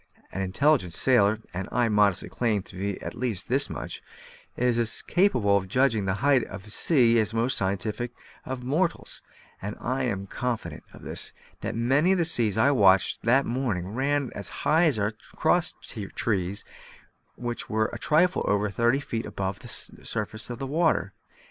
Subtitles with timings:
[0.31, 4.01] An intelligent sailor (and I modestly claim to be at least this much)
[4.57, 8.11] is as capable of judging the height of a sea as the most scientific
[8.43, 9.21] of mortals;
[9.61, 13.89] and I am confident of this, that many of the seas I watched that morning
[13.89, 16.65] ran as high as our cross trees,
[17.35, 21.13] which were a trifle over thirty feet above the surface of the water.